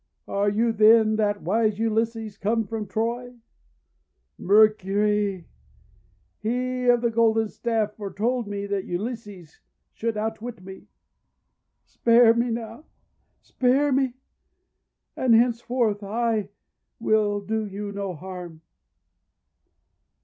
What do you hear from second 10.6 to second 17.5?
outwit me! Spare me now! spare me! And henceforth I will